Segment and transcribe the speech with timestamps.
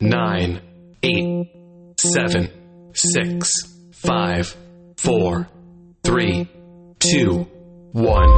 [0.00, 0.60] nine,
[1.02, 1.46] eight,
[1.98, 2.50] seven,
[2.94, 3.50] six,
[3.92, 4.56] five,
[4.96, 5.46] four,
[6.02, 6.48] three,
[6.98, 7.46] two,
[7.92, 8.30] one.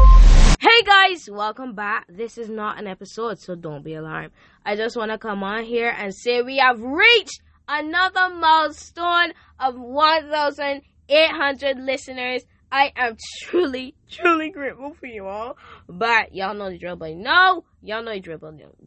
[0.60, 2.06] Hey guys, welcome back.
[2.08, 4.32] This is not an episode, so don't be alarmed.
[4.66, 9.76] I just want to come on here and say we have reached another milestone of
[9.76, 12.42] 1,800 listeners.
[12.72, 15.58] I am truly, truly grateful for you all.
[15.86, 18.38] But y'all know the drill by no, Y'all know the drill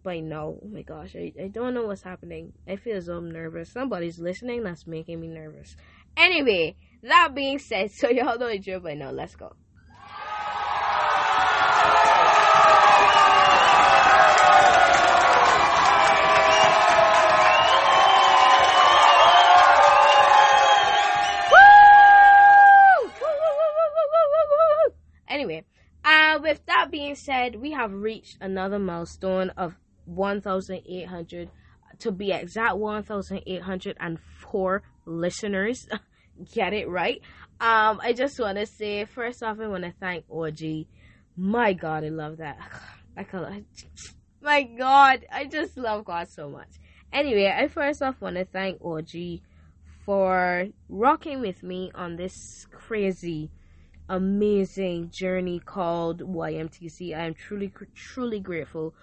[0.04, 0.60] by no.
[0.64, 2.54] Oh my gosh, I, I don't know what's happening.
[2.68, 3.72] I feel so nervous.
[3.72, 5.76] Somebody's listening that's making me nervous.
[6.18, 9.12] Anyway, that being said, so y'all know the drill by no.
[9.12, 9.54] Let's go.
[27.06, 31.52] Being said, we have reached another milestone of 1,800,
[32.00, 35.88] to be exact, 1,804 listeners.
[36.54, 37.22] Get it right?
[37.62, 40.88] Um, I just want to say, first off, I want to thank OG.
[41.38, 42.58] My God, I love that.
[43.18, 43.66] I can,
[44.42, 46.70] my God, I just love God so much.
[47.14, 49.12] Anyway, I first off want to thank OG
[50.06, 53.52] for rocking with me on this crazy
[54.10, 57.16] amazing journey called YMTC.
[57.16, 58.94] I am truly, truly grateful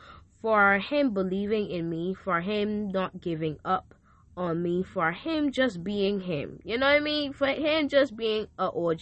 [0.40, 3.94] for him believing in me, for him not giving up
[4.36, 6.58] on me, for him just being him.
[6.64, 7.32] You know what I mean?
[7.32, 9.00] For him just being a OG.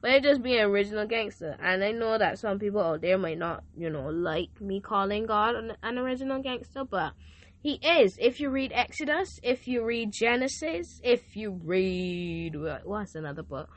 [0.00, 1.56] For him just being original gangster.
[1.60, 5.26] And I know that some people out there might not, you know, like me calling
[5.26, 7.14] God an, an original gangster, but
[7.62, 8.18] he is.
[8.20, 13.70] If you read Exodus, if you read Genesis, if you read what's another book?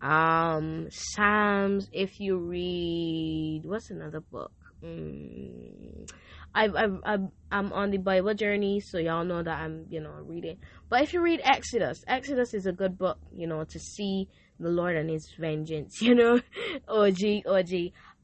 [0.00, 4.52] Um psalms if you read what's another book?
[4.84, 6.08] Mm,
[6.54, 10.12] I've, I've, I've i'm on the bible journey so y'all know that i'm you know
[10.22, 10.58] reading.
[10.90, 14.28] But if you read exodus exodus is a good book you know to see
[14.60, 16.40] the lord and his vengeance you know?
[16.88, 17.16] Og
[17.46, 17.72] og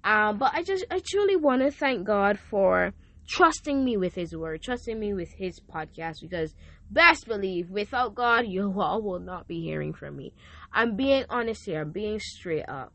[0.04, 2.92] um but i just i truly want to thank god for
[3.32, 6.54] trusting me with his word trusting me with his podcast because
[6.90, 10.32] best believe without god you all will not be hearing from me
[10.74, 12.92] I'm being honest here, I'm being straight up.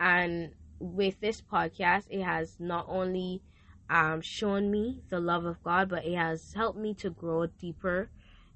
[0.00, 3.42] And with this podcast, it has not only
[3.90, 8.10] um, shown me the love of God, but it has helped me to grow deeper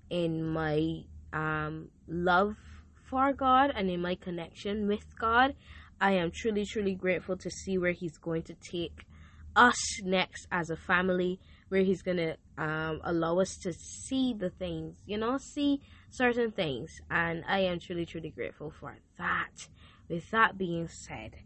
[0.09, 1.03] in my
[1.33, 2.57] um, love
[3.05, 5.55] for God and in my connection with God.
[6.01, 9.05] I am truly, truly grateful to see where He's going to take
[9.57, 14.97] us next as a family, where He's to um, allow us to see the things,
[15.07, 15.81] you know, see
[16.11, 16.91] certain things.
[17.11, 19.69] And I am truly, truly grateful for that.
[20.09, 21.37] With that being said,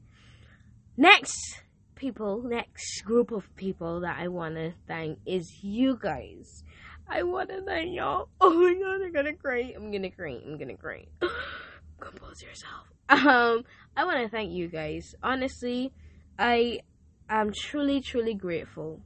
[0.97, 1.63] next
[1.95, 6.65] people, next group of people that I want to thank is you guys.
[7.09, 8.29] I want to thank y'all.
[8.41, 9.73] Oh my god, I'm gonna cry.
[9.77, 10.41] I'm gonna cry.
[10.45, 11.07] I'm gonna cry.
[12.01, 12.93] Compose yourself.
[13.09, 13.65] Um,
[13.97, 15.15] I want to thank you guys.
[15.23, 15.93] Honestly,
[16.39, 16.81] I
[17.29, 19.01] am truly, truly grateful.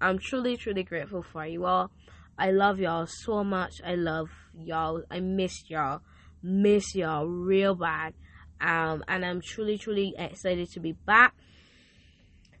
[0.00, 1.90] I'm truly, truly grateful for you all.
[2.38, 3.80] I love y'all so much.
[3.84, 5.02] I love y'all.
[5.10, 6.02] I miss y'all.
[6.42, 8.14] Miss y'all real bad.
[8.60, 11.34] Um, and I'm truly, truly excited to be back.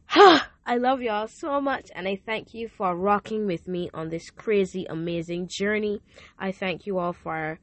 [0.10, 4.30] I love y'all so much, and I thank you for rocking with me on this
[4.30, 6.00] crazy, amazing journey.
[6.38, 7.58] I thank you all for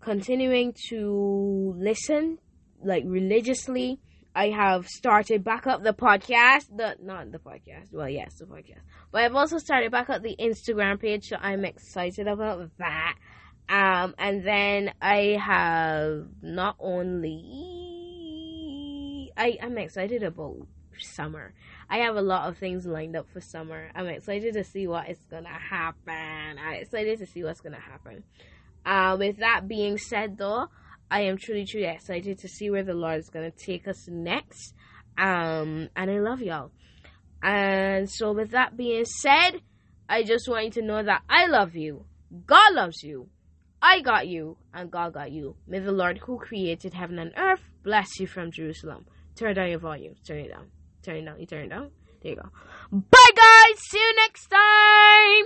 [0.00, 2.38] continuing to listen,
[2.82, 4.00] like religiously.
[4.34, 7.92] I have started back up the podcast, the not the podcast.
[7.92, 8.80] Well, yes, the podcast.
[9.12, 13.16] But I've also started back up the Instagram page, so I'm excited about that.
[13.68, 17.32] Um, and then I have not only
[19.36, 20.66] I am excited about
[20.98, 21.54] summer.
[21.88, 23.90] I have a lot of things lined up for summer.
[23.94, 26.58] I'm excited to see what is gonna happen.
[26.58, 28.24] I'm excited to see what's gonna happen.
[28.84, 30.68] Uh, with that being said, though,
[31.10, 34.74] I am truly, truly excited to see where the Lord is gonna take us next.
[35.16, 36.70] Um, and I love y'all.
[37.42, 39.60] And so, with that being said,
[40.08, 42.06] I just want you to know that I love you.
[42.46, 43.28] God loves you.
[43.80, 45.56] I got you, and God got you.
[45.66, 49.04] May the Lord who created heaven and earth bless you from Jerusalem.
[49.36, 50.14] Turn down your volume.
[50.26, 50.70] Turn it down.
[51.02, 51.38] Turn it down.
[51.38, 51.90] You turn it down.
[52.22, 52.48] There you go.
[52.90, 53.78] Bye, guys.
[53.90, 55.42] See you next time.